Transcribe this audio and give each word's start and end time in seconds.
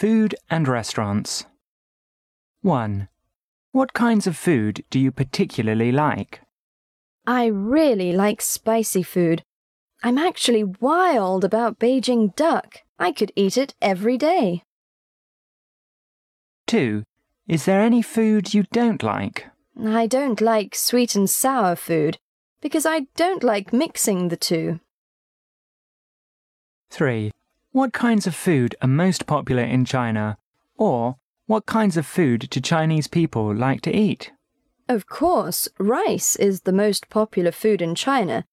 Food 0.00 0.34
and 0.48 0.66
restaurants. 0.66 1.44
1. 2.62 3.06
What 3.72 3.92
kinds 3.92 4.26
of 4.26 4.34
food 4.34 4.82
do 4.88 4.98
you 4.98 5.12
particularly 5.12 5.92
like? 5.92 6.40
I 7.26 7.44
really 7.44 8.10
like 8.14 8.40
spicy 8.40 9.02
food. 9.02 9.42
I'm 10.02 10.16
actually 10.16 10.64
wild 10.64 11.44
about 11.44 11.78
Beijing 11.78 12.34
duck. 12.34 12.76
I 12.98 13.12
could 13.12 13.30
eat 13.36 13.58
it 13.58 13.74
every 13.82 14.16
day. 14.16 14.62
2. 16.68 17.02
Is 17.46 17.66
there 17.66 17.82
any 17.82 18.00
food 18.00 18.54
you 18.54 18.64
don't 18.72 19.02
like? 19.02 19.48
I 19.78 20.06
don't 20.06 20.40
like 20.40 20.74
sweet 20.74 21.14
and 21.14 21.28
sour 21.28 21.76
food 21.76 22.16
because 22.62 22.86
I 22.86 23.00
don't 23.16 23.44
like 23.44 23.74
mixing 23.74 24.28
the 24.28 24.38
two. 24.38 24.80
3. 26.90 27.32
What 27.72 27.92
kinds 27.92 28.26
of 28.26 28.34
food 28.34 28.74
are 28.82 28.88
most 28.88 29.26
popular 29.26 29.62
in 29.62 29.84
China? 29.84 30.38
Or, 30.76 31.16
what 31.46 31.66
kinds 31.66 31.96
of 31.96 32.04
food 32.04 32.48
do 32.50 32.60
Chinese 32.60 33.06
people 33.06 33.54
like 33.54 33.80
to 33.82 33.96
eat? 33.96 34.32
Of 34.88 35.06
course, 35.06 35.68
rice 35.78 36.34
is 36.34 36.62
the 36.62 36.72
most 36.72 37.08
popular 37.10 37.52
food 37.52 37.80
in 37.80 37.94
China, 37.94 38.44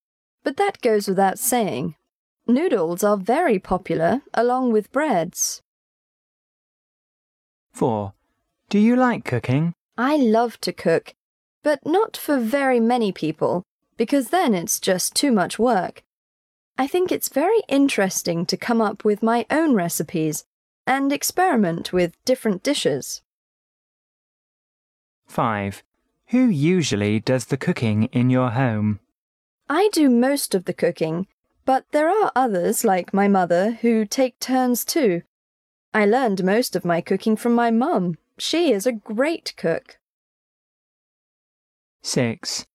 but 0.43 0.57
that 0.57 0.81
goes 0.81 1.07
without 1.07 1.39
saying. 1.39 1.95
Noodles 2.45 3.03
are 3.03 3.17
very 3.17 3.57
popular, 3.57 4.21
along 4.35 4.71
with 4.71 4.91
breads. 4.91 5.63
4. 7.73 8.13
Do 8.69 8.77
you 8.77 8.95
like 8.95 9.25
cooking? 9.25 9.73
I 9.97 10.15
love 10.15 10.61
to 10.61 10.71
cook, 10.71 11.15
but 11.63 11.79
not 11.87 12.15
for 12.15 12.37
very 12.37 12.79
many 12.79 13.11
people, 13.11 13.63
because 13.97 14.29
then 14.29 14.53
it's 14.53 14.79
just 14.79 15.15
too 15.15 15.31
much 15.31 15.57
work. 15.57 16.03
I 16.77 16.85
think 16.85 17.11
it's 17.11 17.29
very 17.29 17.61
interesting 17.67 18.45
to 18.45 18.57
come 18.57 18.81
up 18.81 19.03
with 19.03 19.23
my 19.23 19.45
own 19.49 19.73
recipes 19.73 20.45
and 20.85 21.11
experiment 21.11 21.91
with 21.91 22.23
different 22.23 22.61
dishes. 22.61 23.21
5. 25.27 25.83
Who 26.27 26.47
usually 26.47 27.19
does 27.19 27.45
the 27.45 27.57
cooking 27.57 28.03
in 28.05 28.29
your 28.29 28.51
home? 28.51 28.99
I 29.69 29.89
do 29.91 30.09
most 30.09 30.53
of 30.53 30.65
the 30.65 30.73
cooking, 30.73 31.27
but 31.65 31.85
there 31.91 32.09
are 32.09 32.31
others, 32.35 32.85
like 32.85 33.13
my 33.13 33.27
mother, 33.27 33.71
who 33.81 34.05
take 34.05 34.39
turns 34.39 34.85
too. 34.85 35.23
I 35.93 36.05
learned 36.05 36.43
most 36.43 36.75
of 36.75 36.85
my 36.85 37.01
cooking 37.01 37.35
from 37.35 37.55
my 37.55 37.71
mum. 37.71 38.17
She 38.37 38.71
is 38.71 38.85
a 38.85 38.91
great 38.91 39.53
cook. 39.57 39.97
6. 42.03 42.67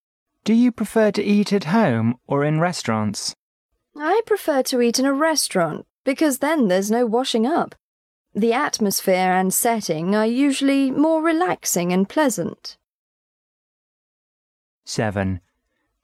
Do 0.44 0.52
you 0.54 0.72
prefer 0.72 1.12
to 1.12 1.22
eat 1.22 1.52
at 1.52 1.64
home 1.64 2.18
or 2.26 2.44
in 2.44 2.58
restaurants? 2.58 3.34
I 3.96 4.20
prefer 4.26 4.62
to 4.64 4.80
eat 4.80 4.98
in 4.98 5.04
a 5.04 5.12
restaurant 5.12 5.86
because 6.04 6.38
then 6.38 6.68
there's 6.68 6.90
no 6.90 7.06
washing 7.06 7.46
up. 7.46 7.74
The 8.34 8.52
atmosphere 8.52 9.32
and 9.32 9.52
setting 9.52 10.14
are 10.14 10.26
usually 10.26 10.90
more 10.90 11.22
relaxing 11.22 11.92
and 11.92 12.08
pleasant. 12.08 12.78
7. 14.84 15.40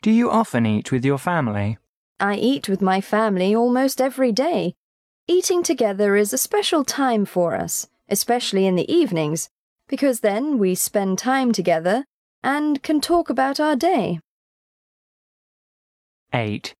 Do 0.02 0.10
you 0.10 0.30
often 0.30 0.66
eat 0.66 0.92
with 0.92 1.04
your 1.04 1.18
family? 1.18 1.78
I 2.20 2.34
eat 2.34 2.68
with 2.68 2.82
my 2.82 3.00
family 3.00 3.54
almost 3.54 4.00
every 4.00 4.32
day. 4.32 4.74
Eating 5.26 5.62
together 5.62 6.16
is 6.16 6.32
a 6.32 6.38
special 6.38 6.84
time 6.84 7.24
for 7.24 7.54
us, 7.54 7.88
especially 8.08 8.66
in 8.66 8.76
the 8.76 8.90
evenings, 8.92 9.48
because 9.88 10.20
then 10.20 10.58
we 10.58 10.74
spend 10.74 11.18
time 11.18 11.52
together 11.52 12.04
and 12.42 12.82
can 12.82 13.00
talk 13.00 13.30
about 13.30 13.58
our 13.58 13.74
day. 13.74 14.20
8. 16.32 16.74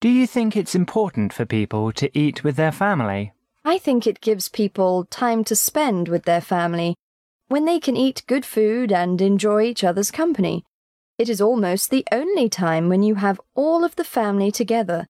Do 0.00 0.10
you 0.10 0.26
think 0.26 0.56
it's 0.56 0.74
important 0.74 1.32
for 1.32 1.46
people 1.46 1.90
to 1.92 2.10
eat 2.16 2.44
with 2.44 2.56
their 2.56 2.72
family? 2.72 3.32
I 3.64 3.78
think 3.78 4.06
it 4.06 4.20
gives 4.20 4.48
people 4.48 5.06
time 5.06 5.42
to 5.44 5.56
spend 5.56 6.08
with 6.08 6.24
their 6.24 6.42
family 6.42 6.96
when 7.48 7.64
they 7.64 7.80
can 7.80 7.96
eat 7.96 8.22
good 8.26 8.44
food 8.44 8.92
and 8.92 9.20
enjoy 9.20 9.62
each 9.62 9.82
other's 9.82 10.10
company. 10.10 10.64
It 11.18 11.30
is 11.30 11.40
almost 11.40 11.90
the 11.90 12.06
only 12.12 12.48
time 12.50 12.90
when 12.90 13.02
you 13.02 13.14
have 13.14 13.40
all 13.54 13.84
of 13.84 13.96
the 13.96 14.04
family 14.04 14.50
together, 14.50 15.06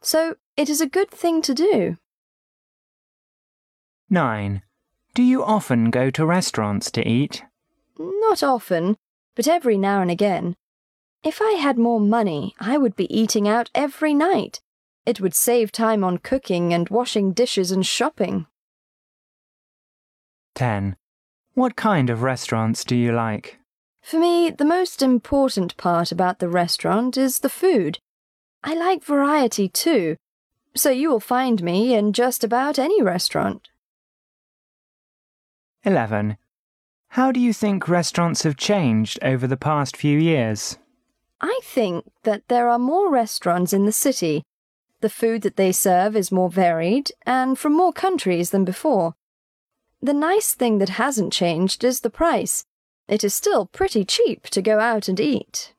so 0.00 0.36
it 0.56 0.70
is 0.70 0.80
a 0.80 0.88
good 0.88 1.10
thing 1.10 1.42
to 1.42 1.52
do. 1.54 1.96
9. 4.08 4.62
Do 5.14 5.22
you 5.24 5.42
often 5.42 5.90
go 5.90 6.10
to 6.10 6.24
restaurants 6.24 6.92
to 6.92 7.06
eat? 7.06 7.42
Not 7.98 8.44
often, 8.44 8.96
but 9.34 9.48
every 9.48 9.76
now 9.76 10.00
and 10.00 10.12
again. 10.12 10.54
If 11.28 11.42
I 11.42 11.58
had 11.60 11.76
more 11.76 12.00
money, 12.00 12.54
I 12.58 12.78
would 12.78 12.96
be 12.96 13.14
eating 13.14 13.46
out 13.46 13.68
every 13.74 14.14
night. 14.14 14.62
It 15.04 15.20
would 15.20 15.34
save 15.34 15.70
time 15.70 16.02
on 16.02 16.16
cooking 16.16 16.72
and 16.72 16.88
washing 16.88 17.34
dishes 17.34 17.70
and 17.70 17.84
shopping. 17.84 18.46
10. 20.54 20.96
What 21.52 21.76
kind 21.76 22.08
of 22.08 22.22
restaurants 22.22 22.82
do 22.82 22.96
you 22.96 23.12
like? 23.12 23.58
For 24.00 24.18
me, 24.18 24.48
the 24.48 24.64
most 24.64 25.02
important 25.02 25.76
part 25.76 26.10
about 26.10 26.38
the 26.38 26.48
restaurant 26.48 27.18
is 27.18 27.40
the 27.40 27.50
food. 27.50 27.98
I 28.64 28.72
like 28.72 29.04
variety 29.04 29.68
too, 29.68 30.16
so 30.74 30.88
you 30.88 31.10
will 31.10 31.20
find 31.20 31.62
me 31.62 31.92
in 31.92 32.14
just 32.14 32.42
about 32.42 32.78
any 32.78 33.02
restaurant. 33.02 33.68
11. 35.84 36.38
How 37.08 37.30
do 37.32 37.38
you 37.38 37.52
think 37.52 37.86
restaurants 37.86 38.44
have 38.44 38.56
changed 38.56 39.18
over 39.20 39.46
the 39.46 39.58
past 39.58 39.94
few 39.94 40.18
years? 40.18 40.78
I 41.40 41.60
think 41.62 42.04
that 42.24 42.48
there 42.48 42.68
are 42.68 42.78
more 42.78 43.10
restaurants 43.10 43.72
in 43.72 43.86
the 43.86 43.92
city. 43.92 44.42
The 45.00 45.10
food 45.10 45.42
that 45.42 45.56
they 45.56 45.72
serve 45.72 46.16
is 46.16 46.32
more 46.32 46.50
varied 46.50 47.12
and 47.24 47.58
from 47.58 47.76
more 47.76 47.92
countries 47.92 48.50
than 48.50 48.64
before. 48.64 49.14
The 50.02 50.14
nice 50.14 50.54
thing 50.54 50.78
that 50.78 50.90
hasn't 50.90 51.32
changed 51.32 51.84
is 51.84 52.00
the 52.00 52.10
price. 52.10 52.64
It 53.06 53.22
is 53.24 53.34
still 53.34 53.66
pretty 53.66 54.04
cheap 54.04 54.44
to 54.50 54.62
go 54.62 54.80
out 54.80 55.08
and 55.08 55.18
eat. 55.18 55.74